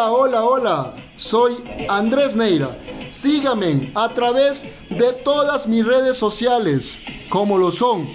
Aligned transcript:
Hola, 0.00 0.12
hola, 0.12 0.44
hola. 0.44 0.94
Soy 1.18 1.56
Andrés 1.86 2.34
Neira. 2.34 2.70
Síganme 3.12 3.90
a 3.94 4.08
través 4.08 4.64
de 4.88 5.12
todas 5.22 5.66
mis 5.66 5.84
redes 5.84 6.16
sociales, 6.16 7.04
como 7.28 7.58
lo 7.58 7.70
son 7.70 8.08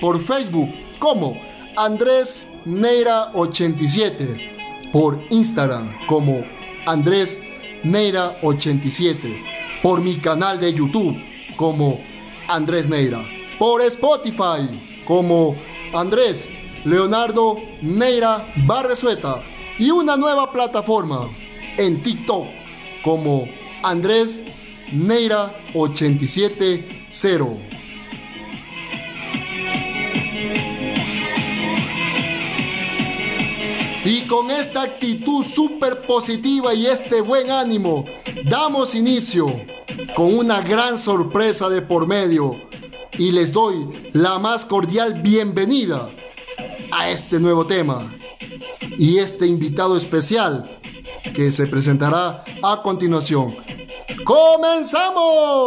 por 0.00 0.22
Facebook, 0.22 0.70
como 1.00 1.36
Andrés 1.76 2.46
Neira 2.64 3.32
87, 3.34 4.90
por 4.92 5.18
Instagram, 5.30 5.90
como 6.06 6.44
Andrés 6.86 7.40
Neira 7.82 8.38
87, 8.42 9.42
por 9.82 10.00
mi 10.00 10.18
canal 10.18 10.60
de 10.60 10.72
YouTube, 10.72 11.16
como 11.56 12.00
Andrés 12.46 12.88
Neira, 12.88 13.20
por 13.58 13.82
Spotify, 13.82 14.68
como 15.04 15.56
Andrés 15.92 16.46
Leonardo 16.84 17.56
Neira 17.80 18.46
Barresueta 18.64 19.42
y 19.82 19.90
una 19.90 20.16
nueva 20.16 20.52
plataforma 20.52 21.28
en 21.76 22.00
TikTok 22.04 22.46
como 23.02 23.48
Andrés 23.82 24.40
Neira 24.92 25.52
870. 25.74 26.86
Y 34.04 34.20
con 34.28 34.52
esta 34.52 34.82
actitud 34.82 35.44
súper 35.44 36.02
positiva 36.02 36.72
y 36.74 36.86
este 36.86 37.20
buen 37.20 37.50
ánimo, 37.50 38.04
damos 38.44 38.94
inicio 38.94 39.46
con 40.14 40.32
una 40.38 40.60
gran 40.60 40.96
sorpresa 40.96 41.68
de 41.68 41.82
por 41.82 42.06
medio 42.06 42.54
y 43.18 43.32
les 43.32 43.52
doy 43.52 43.88
la 44.12 44.38
más 44.38 44.64
cordial 44.64 45.14
bienvenida 45.14 46.08
a 46.92 47.10
este 47.10 47.40
nuevo 47.40 47.66
tema 47.66 48.08
y 48.98 49.18
este 49.18 49.46
invitado 49.46 49.96
especial 49.96 50.64
que 51.34 51.50
se 51.52 51.66
presentará 51.66 52.44
a 52.62 52.82
continuación. 52.82 53.54
¡Comenzamos! 54.24 55.62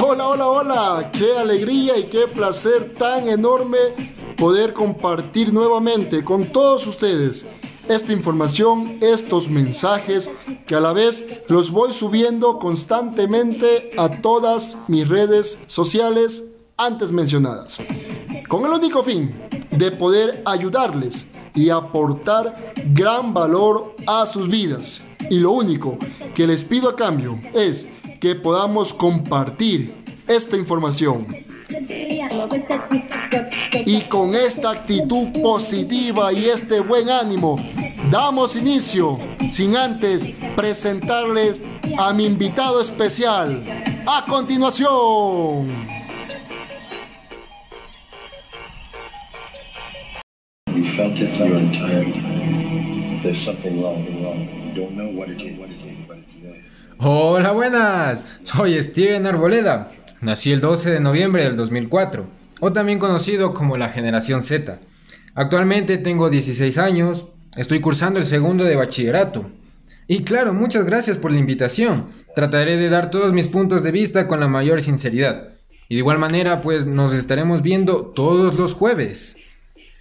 Hola, 0.00 0.28
hola, 0.28 0.46
hola, 0.48 1.10
qué 1.12 1.36
alegría 1.36 1.98
y 1.98 2.04
qué 2.04 2.26
placer 2.26 2.94
tan 2.94 3.28
enorme 3.28 3.78
poder 4.36 4.72
compartir 4.72 5.52
nuevamente 5.52 6.24
con 6.24 6.46
todos 6.46 6.86
ustedes 6.86 7.44
esta 7.88 8.12
información, 8.12 8.98
estos 9.00 9.48
mensajes 9.50 10.30
que 10.66 10.74
a 10.74 10.80
la 10.80 10.92
vez 10.92 11.24
los 11.48 11.70
voy 11.70 11.92
subiendo 11.92 12.58
constantemente 12.58 13.90
a 13.96 14.20
todas 14.20 14.78
mis 14.88 15.08
redes 15.08 15.58
sociales 15.66 16.44
antes 16.76 17.10
mencionadas, 17.12 17.82
con 18.48 18.64
el 18.66 18.72
único 18.72 19.02
fin 19.02 19.34
de 19.70 19.90
poder 19.90 20.42
ayudarles 20.44 21.26
y 21.54 21.70
aportar 21.70 22.74
gran 22.92 23.34
valor 23.34 23.96
a 24.06 24.26
sus 24.26 24.48
vidas. 24.48 25.02
Y 25.30 25.40
lo 25.40 25.52
único 25.52 25.98
que 26.34 26.46
les 26.46 26.64
pido 26.64 26.90
a 26.90 26.96
cambio 26.96 27.38
es 27.54 27.88
que 28.20 28.34
podamos 28.34 28.92
compartir 28.92 30.04
esta 30.28 30.56
información 30.56 31.26
y 33.86 34.02
con 34.02 34.34
esta 34.34 34.70
actitud 34.70 35.28
positiva 35.42 36.32
y 36.32 36.46
este 36.46 36.80
buen 36.80 37.10
ánimo, 37.10 37.56
damos 38.10 38.56
inicio, 38.56 39.18
sin 39.50 39.76
antes 39.76 40.28
presentarles 40.56 41.62
a 41.98 42.12
mi 42.12 42.26
invitado 42.26 42.80
especial. 42.80 43.62
A 44.06 44.24
continuación. 44.26 45.66
Hola, 56.98 57.52
buenas. 57.52 58.28
Soy 58.42 58.82
Steven 58.82 59.26
Arboleda. 59.26 59.90
Nací 60.20 60.50
el 60.50 60.60
12 60.60 60.92
de 60.92 61.00
noviembre 61.00 61.44
del 61.44 61.56
2004, 61.56 62.26
o 62.60 62.72
también 62.72 62.98
conocido 62.98 63.54
como 63.54 63.76
la 63.76 63.90
generación 63.90 64.42
Z. 64.42 64.78
Actualmente 65.34 65.98
tengo 65.98 66.30
16 66.30 66.78
años, 66.78 67.26
estoy 67.56 67.80
cursando 67.80 68.20
el 68.20 68.26
segundo 68.26 68.64
de 68.64 68.76
bachillerato. 68.76 69.50
Y 70.06 70.22
claro, 70.22 70.54
muchas 70.54 70.84
gracias 70.84 71.18
por 71.18 71.30
la 71.30 71.38
invitación. 71.38 72.06
Trataré 72.34 72.76
de 72.76 72.88
dar 72.88 73.10
todos 73.10 73.32
mis 73.32 73.48
puntos 73.48 73.82
de 73.82 73.92
vista 73.92 74.26
con 74.26 74.40
la 74.40 74.48
mayor 74.48 74.80
sinceridad. 74.82 75.54
Y 75.88 75.94
de 75.94 75.98
igual 76.00 76.18
manera, 76.18 76.62
pues 76.62 76.86
nos 76.86 77.12
estaremos 77.14 77.62
viendo 77.62 78.06
todos 78.14 78.54
los 78.54 78.74
jueves. 78.74 79.36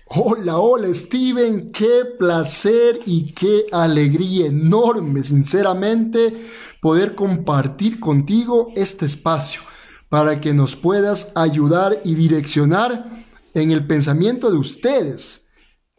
Hola, 0.10 0.58
hola 0.58 0.94
Steven, 0.94 1.72
qué 1.74 2.06
placer 2.18 3.00
y 3.06 3.34
qué 3.34 3.66
alegría 3.74 4.46
enorme, 4.48 5.22
sinceramente, 5.24 6.34
poder 6.82 7.14
compartir 7.14 8.00
contigo 8.00 8.70
este 8.78 9.06
espacio 9.06 9.60
para 10.08 10.40
que 10.40 10.54
nos 10.54 10.78
puedas 10.78 11.34
ayudar 11.36 12.00
y 12.06 12.16
direccionar 12.16 13.06
en 13.54 13.72
el 13.72 13.86
pensamiento 13.86 14.50
de 14.50 14.58
ustedes. 14.58 15.47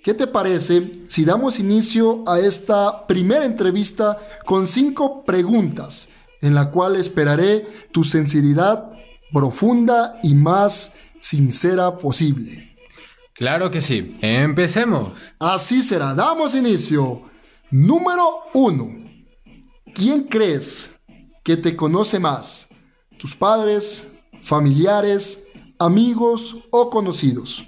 ¿Qué 0.03 0.15
te 0.15 0.27
parece 0.27 1.05
si 1.09 1.25
damos 1.25 1.59
inicio 1.59 2.25
a 2.29 2.39
esta 2.41 3.07
primera 3.07 3.45
entrevista 3.45 4.19
con 4.45 4.67
cinco 4.67 5.25
preguntas 5.25 6.09
en 6.41 6.55
la 6.55 6.71
cual 6.71 6.97
esperaré 6.97 7.67
tu 7.93 8.05
sinceridad 8.05 8.91
profunda 9.33 10.19
y 10.23 10.35
más 10.35 10.95
sincera 11.19 11.97
posible? 11.97 12.77
Claro 13.35 13.71
que 13.71 13.81
sí, 13.81 14.17
empecemos. 14.21 15.13
Así 15.39 15.83
será, 15.83 16.15
damos 16.15 16.55
inicio. 16.55 17.23
Número 17.71 18.45
uno. 18.55 18.97
¿Quién 19.95 20.25
crees 20.25 20.99
que 21.43 21.57
te 21.57 21.77
conoce 21.77 22.19
más? 22.19 22.69
tus 23.19 23.35
padres, 23.35 24.11
familiares, 24.43 25.45
amigos 25.79 26.57
o 26.71 26.89
conocidos? 26.89 27.65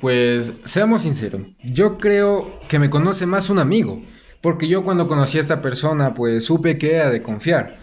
Pues 0.00 0.52
seamos 0.64 1.02
sinceros, 1.02 1.42
yo 1.62 1.98
creo 1.98 2.60
que 2.68 2.78
me 2.78 2.90
conoce 2.90 3.26
más 3.26 3.48
un 3.48 3.58
amigo, 3.58 4.02
porque 4.42 4.68
yo 4.68 4.84
cuando 4.84 5.08
conocí 5.08 5.38
a 5.38 5.40
esta 5.40 5.62
persona 5.62 6.12
pues 6.14 6.44
supe 6.44 6.78
que 6.78 6.94
era 6.94 7.10
de 7.10 7.22
confiar. 7.22 7.78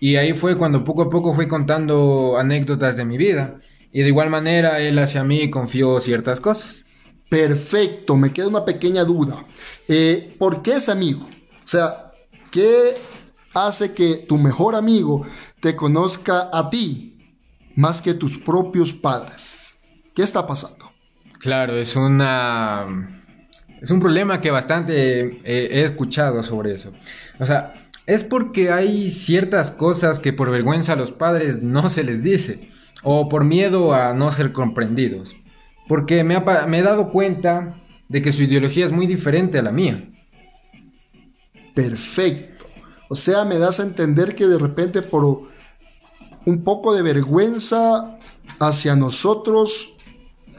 Y 0.00 0.16
ahí 0.16 0.32
fue 0.32 0.58
cuando 0.58 0.84
poco 0.84 1.02
a 1.02 1.10
poco 1.10 1.34
fui 1.34 1.46
contando 1.46 2.36
anécdotas 2.36 2.96
de 2.96 3.04
mi 3.04 3.16
vida. 3.16 3.58
Y 3.92 4.02
de 4.02 4.08
igual 4.08 4.30
manera 4.30 4.80
él 4.80 4.98
hacia 4.98 5.22
mí 5.22 5.48
confió 5.48 6.00
ciertas 6.00 6.40
cosas. 6.40 6.84
Perfecto, 7.28 8.16
me 8.16 8.32
queda 8.32 8.48
una 8.48 8.64
pequeña 8.64 9.04
duda. 9.04 9.44
Eh, 9.86 10.34
¿Por 10.38 10.60
qué 10.62 10.74
es 10.74 10.88
amigo? 10.88 11.22
O 11.22 11.68
sea, 11.68 12.10
¿qué 12.50 12.96
hace 13.54 13.92
que 13.92 14.16
tu 14.16 14.38
mejor 14.38 14.74
amigo 14.74 15.26
te 15.60 15.76
conozca 15.76 16.50
a 16.52 16.70
ti 16.70 17.12
más 17.76 18.02
que 18.02 18.14
tus 18.14 18.38
propios 18.38 18.92
padres. 18.92 19.56
¿Qué 20.14 20.22
está 20.22 20.46
pasando? 20.46 20.91
Claro, 21.42 21.76
es 21.76 21.96
una 21.96 22.86
es 23.80 23.90
un 23.90 23.98
problema 23.98 24.40
que 24.40 24.52
bastante 24.52 25.40
he, 25.42 25.82
escuchado 25.82 26.44
sobre 26.44 26.72
eso. 26.74 26.92
O 27.40 27.46
sea, 27.46 27.74
es 28.06 28.22
porque 28.22 28.70
hay 28.70 29.10
ciertas 29.10 29.72
cosas 29.72 30.20
que 30.20 30.32
por 30.32 30.52
vergüenza 30.52 30.92
a 30.92 30.96
los 30.96 31.10
padres 31.10 31.60
no 31.60 31.90
se 31.90 32.04
les 32.04 32.22
dice 32.22 32.70
o 33.02 33.28
por 33.28 33.42
miedo 33.42 33.92
a 33.92 34.12
no 34.14 34.30
ser 34.30 34.52
comprendidos. 34.52 35.34
Porque 35.88 36.22
me, 36.22 36.40
me 36.68 36.78
he 36.78 36.82
dado 36.82 37.10
cuenta 37.10 37.74
de 38.08 38.22
que 38.22 38.32
su 38.32 38.44
ideología 38.44 38.84
es 38.84 38.92
muy 38.92 39.08
diferente 39.08 39.58
a 39.58 39.62
la 39.62 39.72
mía. 39.72 40.08
Perfecto. 41.74 42.66
O 43.08 43.16
sea, 43.16 43.44
me 43.44 43.58
das 43.58 43.80
a 43.80 43.82
entender 43.82 44.36
que 44.36 44.46
de 44.46 44.58
repente 44.58 45.02
por 45.02 45.48
un 46.46 46.62
poco 46.62 46.94
de 46.94 47.02
vergüenza 47.02 48.16
hacia 48.60 48.94
nosotros, 48.94 49.92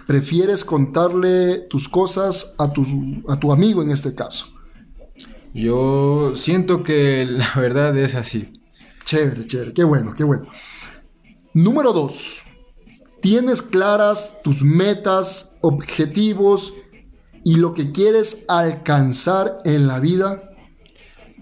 prefieres 0.07 0.65
contarle 0.65 1.59
tus 1.69 1.87
cosas 1.89 2.55
a 2.57 2.71
tu, 2.71 2.83
a 3.27 3.39
tu 3.39 3.51
amigo 3.51 3.81
en 3.81 3.91
este 3.91 4.13
caso. 4.15 4.47
Yo 5.53 6.33
siento 6.35 6.83
que 6.83 7.25
la 7.29 7.53
verdad 7.55 7.97
es 7.97 8.15
así. 8.15 8.61
Chévere, 9.05 9.45
chévere, 9.45 9.73
qué 9.73 9.83
bueno, 9.83 10.13
qué 10.15 10.23
bueno. 10.23 10.43
Número 11.53 11.93
dos, 11.93 12.41
¿tienes 13.21 13.61
claras 13.61 14.41
tus 14.43 14.63
metas, 14.63 15.55
objetivos 15.61 16.73
y 17.43 17.57
lo 17.57 17.73
que 17.73 17.91
quieres 17.91 18.45
alcanzar 18.47 19.59
en 19.65 19.87
la 19.87 19.99
vida? 19.99 20.49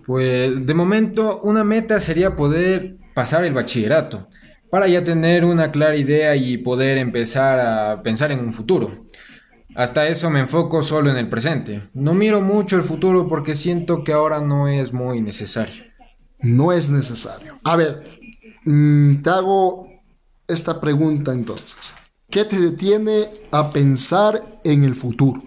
Pues 0.06 0.66
de 0.66 0.74
momento 0.74 1.40
una 1.44 1.64
meta 1.64 2.00
sería 2.00 2.36
poder 2.36 2.98
pasar 3.14 3.46
el 3.46 3.54
bachillerato 3.54 4.28
para 4.72 4.88
ya 4.88 5.04
tener 5.04 5.44
una 5.44 5.70
clara 5.70 5.98
idea 5.98 6.36
y 6.36 6.58
poder 6.58 6.98
empezar 6.98 7.60
a 7.60 8.02
pensar 8.02 8.32
en 8.32 8.40
un 8.40 8.54
futuro. 8.54 9.06
Hasta 9.76 10.08
eso 10.08 10.30
me 10.30 10.40
enfoco 10.40 10.82
solo 10.82 11.12
en 11.12 11.18
el 11.18 11.28
presente. 11.28 11.82
No 11.94 12.14
miro 12.14 12.40
mucho 12.42 12.78
el 12.78 12.84
futuro 12.84 13.28
porque 13.28 13.54
siento 13.54 14.04
que 14.04 14.14
ahora 14.14 14.40
no 14.40 14.70
es 14.70 14.94
muy 14.94 15.22
necesario. 15.22 15.84
No 16.40 16.72
es 16.72 16.90
necesario. 16.90 17.60
A 17.66 17.76
ver, 17.76 18.04
mm, 18.64 19.22
te 19.22 19.30
hago 19.30 19.88
esta 20.48 20.80
pregunta 20.80 21.34
entonces. 21.34 21.94
¿Qué 22.30 22.46
te 22.46 22.58
detiene 22.58 23.28
a 23.52 23.72
pensar 23.72 24.42
en 24.64 24.86
el 24.86 24.96
futuro? 24.96 25.44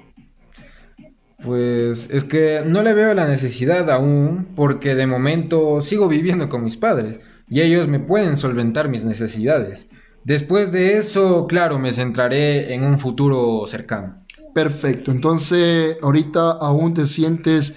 Pues 1.42 2.10
es 2.10 2.24
que 2.24 2.62
no 2.66 2.82
le 2.82 2.92
veo 2.92 3.14
la 3.14 3.26
necesidad 3.26 3.90
aún 3.90 4.48
porque 4.54 4.94
de 4.94 5.06
momento 5.06 5.80
sigo 5.80 6.08
viviendo 6.08 6.50
con 6.50 6.62
mis 6.62 6.76
padres 6.76 7.20
y 7.48 7.60
ellos 7.60 7.88
me 7.88 8.00
pueden 8.00 8.36
solventar 8.36 8.88
mis 8.88 9.04
necesidades. 9.04 9.88
Después 10.24 10.72
de 10.72 10.98
eso, 10.98 11.46
claro, 11.46 11.78
me 11.78 11.92
centraré 11.92 12.74
en 12.74 12.82
un 12.82 12.98
futuro 12.98 13.66
cercano. 13.66 14.14
Perfecto, 14.54 15.10
entonces 15.10 15.98
ahorita 16.00 16.52
aún 16.52 16.94
te 16.94 17.06
sientes 17.06 17.76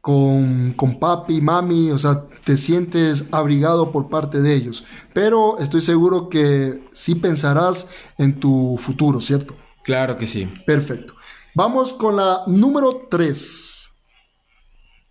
con, 0.00 0.72
con 0.74 0.98
papi, 0.98 1.40
mami, 1.40 1.90
o 1.90 1.98
sea, 1.98 2.24
te 2.44 2.56
sientes 2.56 3.26
abrigado 3.32 3.92
por 3.92 4.08
parte 4.08 4.40
de 4.40 4.54
ellos. 4.54 4.84
Pero 5.12 5.58
estoy 5.58 5.82
seguro 5.82 6.28
que 6.28 6.80
sí 6.92 7.16
pensarás 7.16 7.88
en 8.16 8.38
tu 8.38 8.76
futuro, 8.78 9.20
¿cierto? 9.20 9.56
Claro 9.82 10.16
que 10.16 10.26
sí. 10.26 10.48
Perfecto. 10.64 11.14
Vamos 11.54 11.92
con 11.92 12.16
la 12.16 12.42
número 12.46 13.06
3. 13.10 13.90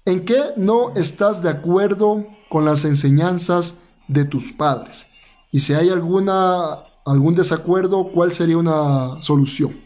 ¿En 0.05 0.25
qué 0.25 0.41
no 0.57 0.93
estás 0.95 1.41
de 1.41 1.49
acuerdo 1.49 2.25
con 2.49 2.65
las 2.65 2.85
enseñanzas 2.85 3.79
de 4.07 4.25
tus 4.25 4.51
padres? 4.51 5.07
Y 5.51 5.61
si 5.61 5.73
hay 5.73 5.89
alguna, 5.89 6.83
algún 7.05 7.35
desacuerdo, 7.35 8.09
¿cuál 8.11 8.33
sería 8.33 8.57
una 8.57 9.21
solución? 9.21 9.85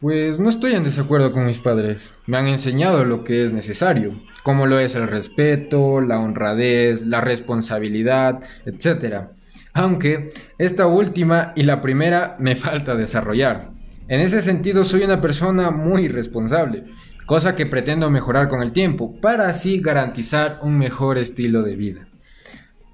Pues 0.00 0.38
no 0.38 0.50
estoy 0.50 0.72
en 0.72 0.84
desacuerdo 0.84 1.32
con 1.32 1.46
mis 1.46 1.58
padres. 1.58 2.12
Me 2.26 2.36
han 2.36 2.46
enseñado 2.46 3.04
lo 3.04 3.24
que 3.24 3.42
es 3.42 3.52
necesario, 3.52 4.20
como 4.42 4.66
lo 4.66 4.78
es 4.78 4.94
el 4.94 5.08
respeto, 5.08 6.02
la 6.02 6.20
honradez, 6.20 7.06
la 7.06 7.22
responsabilidad, 7.22 8.44
etc. 8.66 9.28
Aunque 9.72 10.34
esta 10.58 10.86
última 10.86 11.52
y 11.56 11.62
la 11.62 11.80
primera 11.80 12.36
me 12.38 12.56
falta 12.56 12.94
desarrollar. 12.94 13.70
En 14.08 14.20
ese 14.20 14.42
sentido 14.42 14.84
soy 14.84 15.02
una 15.02 15.20
persona 15.20 15.70
muy 15.70 16.08
responsable, 16.08 16.84
cosa 17.24 17.56
que 17.56 17.66
pretendo 17.66 18.10
mejorar 18.10 18.48
con 18.48 18.62
el 18.62 18.72
tiempo, 18.72 19.18
para 19.20 19.48
así 19.48 19.80
garantizar 19.80 20.60
un 20.62 20.78
mejor 20.78 21.18
estilo 21.18 21.62
de 21.62 21.74
vida. 21.74 22.06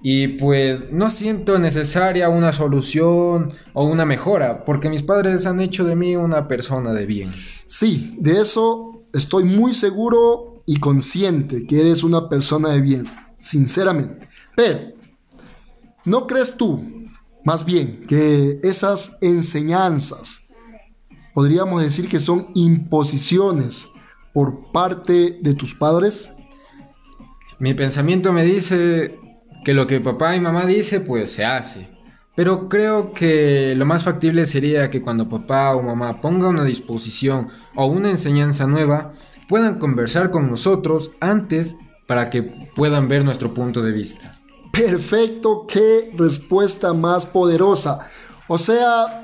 Y 0.05 0.27
pues 0.27 0.91
no 0.91 1.09
siento 1.09 1.57
necesaria 1.59 2.27
una 2.27 2.51
solución 2.51 3.53
o 3.71 3.85
una 3.85 4.05
mejora, 4.05 4.65
porque 4.65 4.89
mis 4.89 5.01
padres 5.01 5.45
han 5.45 5.61
hecho 5.61 5.85
de 5.85 5.95
mí 5.95 6.17
una 6.17 6.49
persona 6.49 6.91
de 6.91 7.05
bien. 7.05 7.31
Sí, 7.67 8.13
de 8.19 8.41
eso 8.41 9.05
estoy 9.13 9.45
muy 9.45 9.73
seguro 9.73 10.61
y 10.65 10.81
consciente 10.81 11.65
que 11.65 11.79
eres 11.79 12.03
una 12.03 12.27
persona 12.27 12.69
de 12.69 12.81
bien, 12.81 13.05
sinceramente. 13.37 14.27
Pero, 14.57 14.91
¿no 16.03 16.27
crees 16.27 16.57
tú, 16.57 17.05
más 17.45 17.63
bien, 17.63 18.05
que 18.05 18.59
esas 18.61 19.17
enseñanzas, 19.21 20.45
podríamos 21.33 21.81
decir 21.81 22.09
que 22.09 22.19
son 22.19 22.49
imposiciones 22.55 23.89
por 24.33 24.69
parte 24.73 25.39
de 25.41 25.53
tus 25.53 25.73
padres? 25.73 26.33
Mi 27.57 27.73
pensamiento 27.73 28.33
me 28.33 28.43
dice 28.43 29.22
que 29.63 29.73
lo 29.73 29.87
que 29.87 30.01
papá 30.01 30.35
y 30.35 30.41
mamá 30.41 30.65
dice, 30.65 30.99
pues 30.99 31.31
se 31.31 31.45
hace. 31.45 31.89
Pero 32.35 32.67
creo 32.67 33.11
que 33.13 33.75
lo 33.75 33.85
más 33.85 34.03
factible 34.03 34.45
sería 34.45 34.89
que 34.89 35.01
cuando 35.01 35.29
papá 35.29 35.75
o 35.75 35.83
mamá 35.83 36.19
ponga 36.19 36.47
una 36.47 36.63
disposición 36.63 37.49
o 37.75 37.85
una 37.85 38.09
enseñanza 38.09 38.65
nueva, 38.65 39.13
puedan 39.47 39.77
conversar 39.77 40.31
con 40.31 40.49
nosotros 40.49 41.11
antes 41.19 41.75
para 42.07 42.29
que 42.29 42.41
puedan 42.75 43.07
ver 43.07 43.23
nuestro 43.23 43.53
punto 43.53 43.81
de 43.81 43.91
vista. 43.91 44.35
Perfecto, 44.71 45.67
qué 45.67 46.11
respuesta 46.17 46.93
más 46.93 47.27
poderosa. 47.27 48.09
O 48.47 48.57
sea, 48.57 49.22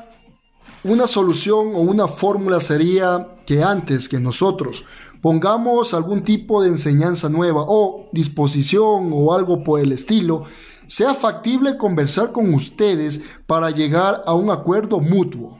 una 0.84 1.08
solución 1.08 1.76
o 1.76 1.80
una 1.80 2.08
fórmula 2.08 2.60
sería 2.60 3.36
que 3.46 3.64
antes 3.64 4.08
que 4.08 4.20
nosotros 4.20 4.86
pongamos 5.22 5.94
algún 5.94 6.24
tipo 6.24 6.62
de 6.62 6.70
enseñanza 6.70 7.30
nueva 7.30 7.66
o 7.68 8.10
disposición 8.12 9.12
o 9.14 9.34
algo 9.34 9.64
por 9.64 9.82
el 9.82 9.92
estilo, 9.92 10.46
sea 10.88 11.14
factible 11.14 11.78
conversar 11.78 12.32
con 12.32 12.54
ustedes 12.54 13.22
para 13.46 13.70
llegar 13.70 14.24
a 14.26 14.34
un 14.34 14.50
acuerdo 14.50 15.00
mutuo. 15.00 15.60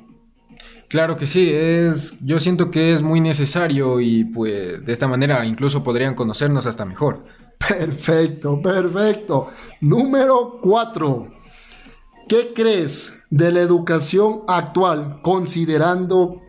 Claro 0.88 1.18
que 1.18 1.28
sí, 1.28 1.52
es 1.52 2.14
yo 2.22 2.40
siento 2.40 2.72
que 2.72 2.94
es 2.94 3.04
muy 3.04 3.22
necesario 3.22 4.00
y 4.00 4.24
pues 4.24 4.84
de 4.84 4.92
esta 4.92 5.08
manera 5.08 5.46
incluso 5.46 5.84
podrían 5.84 6.16
conocernos 6.16 6.66
hasta 6.66 6.84
mejor. 6.86 7.26
Perfecto, 7.60 8.60
perfecto. 8.62 9.50
Número 9.82 10.60
4. 10.62 11.39
¿Qué 12.30 12.54
crees 12.54 13.24
de 13.32 13.52
la 13.52 13.62
educación 13.62 14.42
actual 14.48 15.20
considerando 15.24 16.40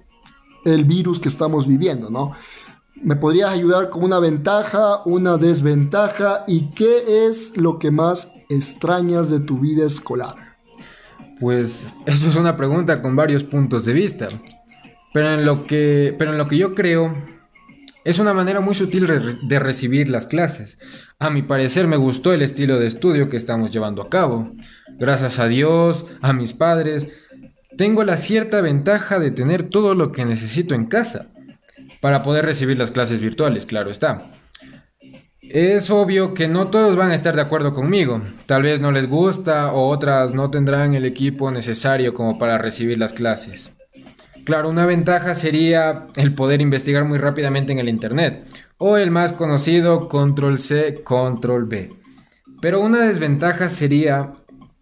el 0.67 0.85
virus 0.85 1.19
que 1.19 1.29
estamos 1.31 1.67
viviendo, 1.67 2.11
no? 2.11 2.32
¿Me 2.97 3.17
podrías 3.17 3.50
ayudar 3.50 3.88
con 3.88 4.05
una 4.05 4.19
ventaja, 4.19 5.03
una 5.06 5.38
desventaja 5.38 6.44
y 6.47 6.67
qué 6.73 7.27
es 7.27 7.56
lo 7.56 7.79
que 7.79 7.91
más 7.91 8.31
extrañas 8.50 9.31
de 9.31 9.41
tu 9.41 9.59
vida 9.59 9.87
escolar? 9.87 10.59
Pues 11.41 11.87
eso 12.05 12.29
es 12.29 12.37
una 12.37 12.59
pregunta 12.59 13.00
con 13.00 13.17
varios 13.17 13.43
puntos 13.43 13.87
de 13.87 13.94
vista. 13.94 14.29
Pero 15.15 15.33
en 15.33 15.47
lo 15.47 15.67
que, 15.67 16.15
pero 16.19 16.33
en 16.33 16.37
lo 16.37 16.47
que 16.47 16.59
yo 16.59 16.75
creo 16.75 17.15
es 18.05 18.19
una 18.19 18.35
manera 18.35 18.61
muy 18.61 18.75
sutil 18.75 19.06
de 19.43 19.58
recibir 19.58 20.08
las 20.08 20.26
clases. 20.26 20.79
A 21.19 21.31
mi 21.31 21.43
parecer 21.43 21.87
me 21.87 21.97
gustó 21.97 22.32
el 22.32 22.43
estilo 22.43 22.79
de 22.79 22.87
estudio 22.87 23.29
que 23.29 23.37
estamos 23.37 23.70
llevando 23.70 24.02
a 24.02 24.08
cabo. 24.08 24.52
Gracias 24.99 25.38
a 25.38 25.49
Dios, 25.49 26.06
a 26.23 26.32
mis 26.32 26.52
padres, 26.52 27.08
tengo 27.76 28.05
la 28.05 28.17
cierta 28.17 28.61
ventaja 28.61 29.19
de 29.19 29.31
tener 29.31 29.64
todo 29.64 29.94
lo 29.94 30.12
que 30.12 30.25
necesito 30.25 30.75
en 30.75 30.87
casa 30.87 31.29
para 32.00 32.23
poder 32.23 32.44
recibir 32.44 32.79
las 32.79 32.91
clases 32.91 33.20
virtuales, 33.20 33.67
claro 33.67 33.91
está. 33.91 34.19
Es 35.41 35.91
obvio 35.91 36.32
que 36.32 36.47
no 36.47 36.69
todos 36.69 36.97
van 36.97 37.11
a 37.11 37.14
estar 37.14 37.35
de 37.35 37.43
acuerdo 37.43 37.75
conmigo. 37.75 38.23
Tal 38.47 38.62
vez 38.62 38.81
no 38.81 38.93
les 38.93 39.08
gusta 39.08 39.73
o 39.73 39.88
otras 39.88 40.32
no 40.32 40.50
tendrán 40.50 40.94
el 40.94 41.05
equipo 41.05 41.50
necesario 41.50 42.14
como 42.14 42.38
para 42.38 42.56
recibir 42.56 42.99
las 42.99 43.12
clases. 43.12 43.75
Claro, 44.45 44.69
una 44.69 44.87
ventaja 44.87 45.35
sería 45.35 46.07
el 46.17 46.35
poder 46.35 46.61
investigar 46.61 47.05
muy 47.05 47.19
rápidamente 47.19 47.73
en 47.73 47.79
el 47.79 47.89
Internet 47.89 48.47
o 48.79 48.97
el 48.97 49.11
más 49.11 49.33
conocido 49.33 50.09
Control 50.09 50.59
C, 50.59 51.03
Control 51.05 51.67
B. 51.67 51.93
Pero 52.61 52.81
una 52.81 53.07
desventaja 53.07 53.69
sería 53.69 54.35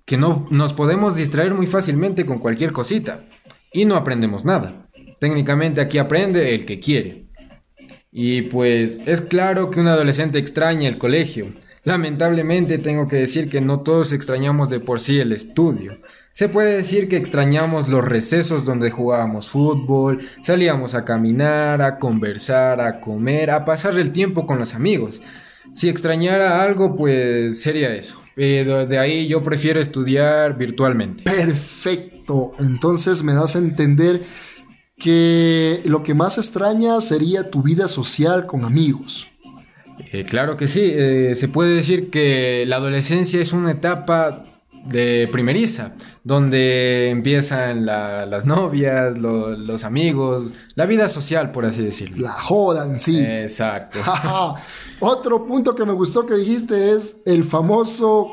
que 0.04 0.16
no 0.16 0.46
nos 0.50 0.72
podemos 0.72 1.16
distraer 1.16 1.54
muy 1.54 1.66
fácilmente 1.66 2.24
con 2.24 2.38
cualquier 2.38 2.72
cosita 2.72 3.24
y 3.72 3.84
no 3.84 3.96
aprendemos 3.96 4.44
nada. 4.44 4.88
Técnicamente 5.20 5.80
aquí 5.80 5.98
aprende 5.98 6.54
el 6.54 6.64
que 6.64 6.80
quiere. 6.80 7.26
Y 8.10 8.42
pues 8.42 9.00
es 9.06 9.20
claro 9.20 9.70
que 9.70 9.80
un 9.80 9.88
adolescente 9.88 10.38
extraña 10.38 10.88
el 10.88 10.98
colegio. 10.98 11.52
Lamentablemente 11.84 12.78
tengo 12.78 13.06
que 13.06 13.16
decir 13.16 13.50
que 13.50 13.60
no 13.60 13.80
todos 13.80 14.12
extrañamos 14.12 14.70
de 14.70 14.80
por 14.80 15.00
sí 15.00 15.20
el 15.20 15.32
estudio. 15.32 15.96
Se 16.38 16.48
puede 16.48 16.76
decir 16.76 17.08
que 17.08 17.16
extrañamos 17.16 17.88
los 17.88 18.04
recesos 18.04 18.64
donde 18.64 18.92
jugábamos 18.92 19.48
fútbol, 19.48 20.20
salíamos 20.40 20.94
a 20.94 21.04
caminar, 21.04 21.82
a 21.82 21.98
conversar, 21.98 22.80
a 22.80 23.00
comer, 23.00 23.50
a 23.50 23.64
pasar 23.64 23.98
el 23.98 24.12
tiempo 24.12 24.46
con 24.46 24.56
los 24.60 24.76
amigos. 24.76 25.20
Si 25.74 25.88
extrañara 25.88 26.62
algo, 26.62 26.94
pues 26.94 27.60
sería 27.60 27.92
eso. 27.92 28.22
Pero 28.36 28.86
de 28.86 29.00
ahí 29.00 29.26
yo 29.26 29.42
prefiero 29.42 29.80
estudiar 29.80 30.56
virtualmente. 30.56 31.24
Perfecto. 31.24 32.52
Entonces 32.60 33.24
me 33.24 33.34
das 33.34 33.56
a 33.56 33.58
entender 33.58 34.22
que 34.96 35.80
lo 35.86 36.04
que 36.04 36.14
más 36.14 36.38
extraña 36.38 37.00
sería 37.00 37.50
tu 37.50 37.64
vida 37.64 37.88
social 37.88 38.46
con 38.46 38.62
amigos. 38.62 39.26
Eh, 40.12 40.22
claro 40.22 40.56
que 40.56 40.68
sí, 40.68 40.82
eh, 40.84 41.34
se 41.34 41.48
puede 41.48 41.74
decir 41.74 42.10
que 42.10 42.64
la 42.64 42.76
adolescencia 42.76 43.40
es 43.40 43.52
una 43.52 43.72
etapa 43.72 44.44
de 44.84 45.28
primeriza, 45.30 45.92
donde 46.24 47.10
empiezan 47.10 47.86
las 47.86 48.46
novias, 48.46 49.16
los 49.18 49.84
amigos, 49.84 50.52
la 50.74 50.86
vida 50.86 51.08
social, 51.08 51.50
por 51.50 51.64
así 51.64 51.82
decirlo. 51.82 52.26
La 52.26 52.32
jodan, 52.32 52.98
sí. 52.98 53.20
Exacto. 53.20 53.98
Otro 55.00 55.46
punto 55.46 55.74
que 55.74 55.84
me 55.84 55.92
gustó 55.92 56.26
que 56.26 56.34
dijiste 56.34 56.92
es 56.92 57.20
el 57.26 57.44
famoso 57.44 58.28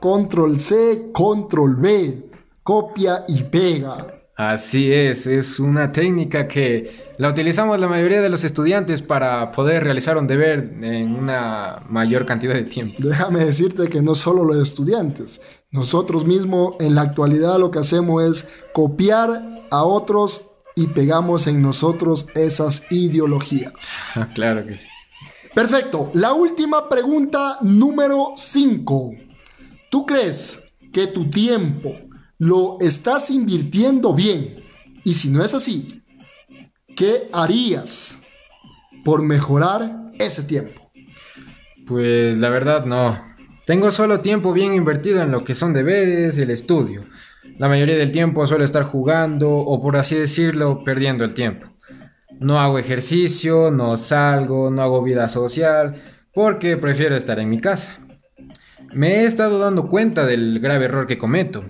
control 0.00 0.58
C, 0.58 1.10
control 1.12 1.76
B, 1.76 2.30
copia 2.62 3.24
y 3.28 3.42
pega. 3.44 4.11
Así 4.34 4.90
es, 4.90 5.26
es 5.26 5.60
una 5.60 5.92
técnica 5.92 6.48
que 6.48 7.14
la 7.18 7.28
utilizamos 7.28 7.78
la 7.78 7.86
mayoría 7.86 8.22
de 8.22 8.30
los 8.30 8.44
estudiantes 8.44 9.02
para 9.02 9.52
poder 9.52 9.84
realizar 9.84 10.16
un 10.16 10.26
deber 10.26 10.72
en 10.80 11.14
una 11.14 11.82
mayor 11.90 12.24
cantidad 12.24 12.54
de 12.54 12.62
tiempo. 12.62 12.94
Déjame 12.98 13.44
decirte 13.44 13.88
que 13.88 14.00
no 14.00 14.14
solo 14.14 14.44
los 14.44 14.56
estudiantes, 14.56 15.42
nosotros 15.70 16.24
mismos 16.24 16.76
en 16.80 16.94
la 16.94 17.02
actualidad 17.02 17.58
lo 17.58 17.70
que 17.70 17.80
hacemos 17.80 18.24
es 18.24 18.48
copiar 18.72 19.42
a 19.70 19.82
otros 19.82 20.52
y 20.74 20.86
pegamos 20.86 21.46
en 21.46 21.60
nosotros 21.60 22.26
esas 22.34 22.90
ideologías. 22.90 23.72
claro 24.34 24.64
que 24.64 24.78
sí. 24.78 24.88
Perfecto. 25.54 26.10
La 26.14 26.32
última 26.32 26.88
pregunta 26.88 27.58
número 27.60 28.32
5. 28.36 29.14
¿Tú 29.90 30.06
crees 30.06 30.62
que 30.90 31.06
tu 31.08 31.28
tiempo 31.28 31.92
lo 32.42 32.76
estás 32.80 33.30
invirtiendo 33.30 34.14
bien. 34.14 34.56
Y 35.04 35.14
si 35.14 35.30
no 35.30 35.44
es 35.44 35.54
así, 35.54 36.02
¿qué 36.96 37.28
harías 37.32 38.18
por 39.04 39.22
mejorar 39.22 40.10
ese 40.18 40.42
tiempo? 40.42 40.90
Pues 41.86 42.36
la 42.36 42.48
verdad 42.48 42.84
no. 42.84 43.16
Tengo 43.64 43.92
solo 43.92 44.22
tiempo 44.22 44.52
bien 44.52 44.72
invertido 44.72 45.22
en 45.22 45.30
lo 45.30 45.44
que 45.44 45.54
son 45.54 45.72
deberes 45.72 46.36
y 46.36 46.42
el 46.42 46.50
estudio. 46.50 47.02
La 47.60 47.68
mayoría 47.68 47.96
del 47.96 48.10
tiempo 48.10 48.44
suelo 48.44 48.64
estar 48.64 48.82
jugando 48.82 49.48
o 49.48 49.80
por 49.80 49.96
así 49.96 50.16
decirlo, 50.16 50.82
perdiendo 50.84 51.24
el 51.24 51.34
tiempo. 51.34 51.68
No 52.40 52.58
hago 52.58 52.76
ejercicio, 52.76 53.70
no 53.70 53.96
salgo, 53.98 54.68
no 54.68 54.82
hago 54.82 55.00
vida 55.00 55.28
social, 55.28 55.94
porque 56.34 56.76
prefiero 56.76 57.14
estar 57.14 57.38
en 57.38 57.50
mi 57.50 57.60
casa. 57.60 58.00
Me 58.94 59.20
he 59.20 59.26
estado 59.26 59.60
dando 59.60 59.88
cuenta 59.88 60.26
del 60.26 60.58
grave 60.58 60.86
error 60.86 61.06
que 61.06 61.18
cometo, 61.18 61.64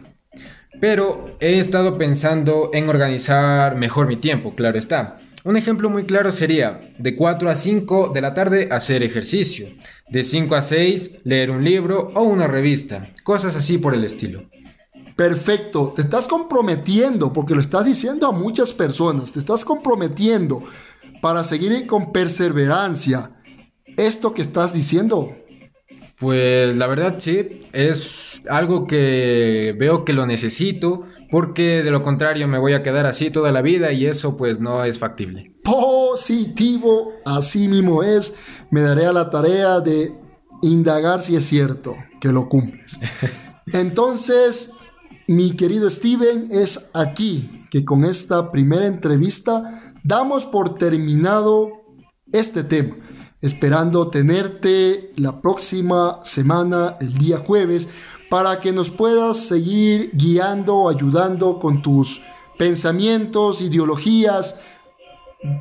pero 0.83 1.25
he 1.39 1.61
estado 1.61 1.97
pensando 1.97 2.71
en 2.73 2.89
organizar 2.89 3.77
mejor 3.77 4.09
mi 4.09 4.17
tiempo, 4.17 4.53
claro 4.53 4.81
está. 4.81 5.17
Un 5.45 5.57
ejemplo 5.57 5.89
muy 5.91 6.03
claro 6.03 6.33
sería 6.33 6.81
de 6.99 7.15
4 7.15 7.51
a 7.51 7.55
5 7.55 8.11
de 8.13 8.21
la 8.21 8.35
tarde 8.35 8.69
hacer 8.69 9.05
ejercicio, 9.05 9.69
de 10.09 10.25
5 10.25 10.57
a 10.57 10.61
6 10.61 11.19
leer 11.23 11.53
un 11.53 11.63
libro 11.63 12.09
o 12.17 12.25
una 12.25 12.49
revista, 12.49 13.01
cosas 13.23 13.55
así 13.55 13.79
por 13.79 13.95
el 13.95 14.05
estilo. 14.05 14.51
Perfecto, 15.15 15.93
te 15.95 16.03
estás 16.03 16.27
comprometiendo 16.27 17.33
porque 17.33 17.55
lo 17.55 17.61
estás 17.61 17.85
diciendo 17.85 18.27
a 18.27 18.33
muchas 18.33 18.73
personas, 18.73 19.31
te 19.31 19.39
estás 19.39 19.65
comprometiendo 19.65 20.65
para 21.21 21.45
seguir 21.45 21.87
con 21.87 22.11
perseverancia 22.11 23.31
esto 23.97 24.35
que 24.35 24.43
estás 24.43 24.73
diciendo. 24.73 25.33
Pues 26.19 26.77
la 26.77 26.89
verdad 26.89 27.19
sí, 27.21 27.63
es 27.73 28.22
algo 28.49 28.87
que 28.87 29.75
veo 29.79 30.05
que 30.05 30.13
lo 30.13 30.27
necesito 30.27 31.07
porque 31.31 31.83
de 31.83 31.91
lo 31.91 32.03
contrario 32.03 32.47
me 32.47 32.59
voy 32.59 32.75
a 32.75 32.83
quedar 32.83 33.07
así 33.07 33.31
toda 33.31 33.53
la 33.53 33.63
vida 33.63 33.93
y 33.93 34.07
eso 34.07 34.37
pues 34.37 34.61
no 34.61 34.85
es 34.85 34.99
factible. 34.99 35.55
Positivo, 35.65 37.13
así 37.25 37.69
mismo 37.69 38.03
es, 38.03 38.37
me 38.71 38.83
daré 38.83 39.07
a 39.07 39.13
la 39.13 39.31
tarea 39.31 39.81
de 39.81 40.13
indagar 40.63 41.23
si 41.23 41.37
es 41.37 41.45
cierto 41.45 41.97
que 42.21 42.29
lo 42.29 42.49
cumples. 42.49 43.01
Entonces, 43.73 44.73
mi 45.27 45.57
querido 45.57 45.89
Steven, 45.89 46.49
es 46.51 46.91
aquí 46.93 47.67
que 47.71 47.85
con 47.85 48.05
esta 48.05 48.51
primera 48.51 48.87
entrevista 48.87 49.95
damos 50.05 50.45
por 50.45 50.75
terminado 50.75 51.71
este 52.33 52.65
tema, 52.65 52.97
esperando 53.41 54.09
tenerte 54.09 55.13
la 55.17 55.41
próxima 55.41 56.21
semana, 56.25 56.97
el 57.01 57.15
día 57.15 57.39
jueves, 57.39 57.89
para 58.33 58.61
que 58.61 58.73
nos 58.73 58.89
puedas 58.89 59.37
seguir 59.47 60.11
guiando, 60.15 60.89
ayudando 60.89 61.59
con 61.59 61.83
tus 61.83 62.23
pensamientos, 62.57 63.61
ideologías, 63.61 64.59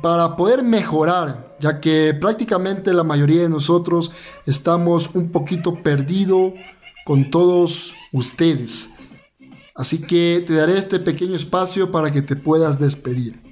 para 0.00 0.36
poder 0.36 0.62
mejorar, 0.62 1.54
ya 1.60 1.80
que 1.80 2.14
prácticamente 2.18 2.94
la 2.94 3.04
mayoría 3.04 3.42
de 3.42 3.50
nosotros 3.50 4.10
estamos 4.46 5.10
un 5.12 5.30
poquito 5.30 5.82
perdidos 5.82 6.54
con 7.04 7.30
todos 7.30 7.92
ustedes. 8.10 8.88
Así 9.74 10.00
que 10.00 10.42
te 10.46 10.54
daré 10.54 10.78
este 10.78 10.98
pequeño 10.98 11.34
espacio 11.34 11.90
para 11.90 12.10
que 12.10 12.22
te 12.22 12.36
puedas 12.36 12.78
despedir. 12.78 13.51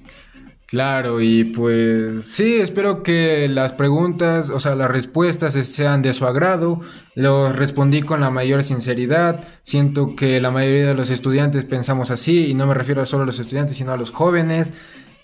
Claro, 0.71 1.21
y 1.21 1.43
pues 1.43 2.27
sí, 2.27 2.61
espero 2.61 3.03
que 3.03 3.49
las 3.49 3.73
preguntas, 3.73 4.51
o 4.51 4.61
sea, 4.61 4.77
las 4.77 4.89
respuestas 4.89 5.55
sean 5.67 6.01
de 6.01 6.13
su 6.13 6.27
agrado. 6.27 6.81
Los 7.17 7.57
respondí 7.57 8.03
con 8.03 8.21
la 8.21 8.31
mayor 8.31 8.63
sinceridad. 8.63 9.45
Siento 9.65 10.15
que 10.15 10.41
la 10.41 10.53
mayoría 10.53 10.87
de 10.87 10.95
los 10.95 11.11
estudiantes 11.11 11.65
pensamos 11.65 12.13
así, 12.13 12.47
y 12.47 12.55
no 12.55 12.69
me 12.69 12.75
refiero 12.75 13.05
solo 13.05 13.25
a 13.25 13.27
los 13.27 13.41
estudiantes, 13.41 13.79
sino 13.79 13.91
a 13.91 13.97
los 13.97 14.13
jóvenes. 14.13 14.73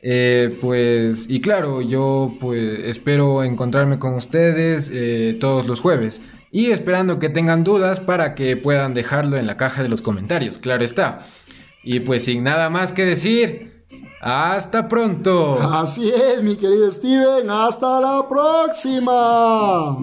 Eh, 0.02 0.52
pues, 0.60 1.26
y 1.28 1.40
claro, 1.40 1.80
yo 1.80 2.34
pues 2.40 2.80
espero 2.84 3.44
encontrarme 3.44 4.00
con 4.00 4.14
ustedes 4.14 4.90
eh, 4.92 5.36
todos 5.40 5.66
los 5.68 5.80
jueves 5.80 6.22
y 6.50 6.70
esperando 6.70 7.18
que 7.18 7.28
tengan 7.28 7.64
dudas 7.64 8.00
para 8.00 8.34
que 8.34 8.56
puedan 8.56 8.94
dejarlo 8.94 9.36
en 9.36 9.46
la 9.46 9.56
caja 9.56 9.82
de 9.82 9.88
los 9.88 10.02
comentarios, 10.02 10.58
claro 10.58 10.84
está. 10.84 11.26
Y 11.82 12.00
pues 12.00 12.24
sin 12.24 12.44
nada 12.44 12.70
más 12.70 12.92
que 12.92 13.04
decir, 13.04 13.75
hasta 14.26 14.88
pronto. 14.88 15.60
Así 15.60 16.10
es, 16.10 16.42
mi 16.42 16.56
querido 16.56 16.90
Steven, 16.90 17.48
hasta 17.48 18.00
la 18.00 18.28
próxima. 18.28 19.96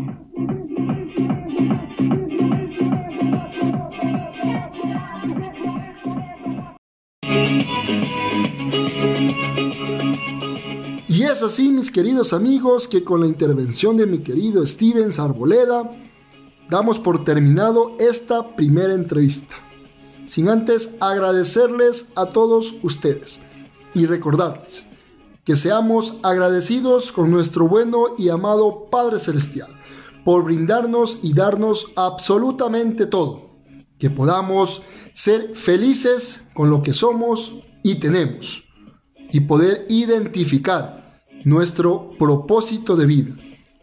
Y 11.09 11.23
es 11.23 11.43
así, 11.43 11.69
mis 11.69 11.91
queridos 11.91 12.31
amigos, 12.31 12.87
que 12.87 13.03
con 13.03 13.19
la 13.19 13.27
intervención 13.27 13.97
de 13.97 14.07
mi 14.07 14.19
querido 14.19 14.65
Steven 14.65 15.11
Arboleda, 15.19 15.89
damos 16.69 16.97
por 16.97 17.25
terminado 17.25 17.97
esta 17.99 18.55
primera 18.55 18.93
entrevista. 18.93 19.55
Sin 20.27 20.47
antes 20.47 20.95
agradecerles 21.01 22.13
a 22.15 22.27
todos 22.27 22.73
ustedes 22.83 23.41
y 23.93 24.05
recordarles 24.05 24.85
que 25.43 25.55
seamos 25.55 26.15
agradecidos 26.23 27.11
con 27.11 27.29
nuestro 27.29 27.67
bueno 27.67 28.15
y 28.17 28.29
amado 28.29 28.87
Padre 28.89 29.19
Celestial 29.19 29.69
por 30.23 30.45
brindarnos 30.45 31.19
y 31.21 31.33
darnos 31.33 31.91
absolutamente 31.95 33.07
todo, 33.07 33.59
que 33.99 34.09
podamos 34.09 34.83
ser 35.13 35.55
felices 35.55 36.45
con 36.53 36.69
lo 36.69 36.81
que 36.81 36.93
somos 36.93 37.55
y 37.83 37.95
tenemos 37.95 38.63
y 39.31 39.41
poder 39.41 39.85
identificar 39.89 41.21
nuestro 41.43 42.09
propósito 42.17 42.95
de 42.95 43.05
vida 43.05 43.35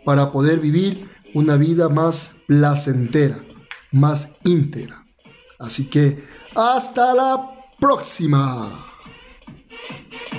para 0.04 0.32
poder 0.32 0.60
vivir 0.60 1.10
una 1.34 1.56
vida 1.56 1.88
más 1.88 2.36
placentera, 2.46 3.44
más 3.92 4.32
íntegra. 4.44 5.04
Así 5.58 5.88
que 5.88 6.24
hasta 6.54 7.14
la 7.14 7.50
próxima. 7.78 8.89
get, 9.90 10.10
get. 10.10 10.29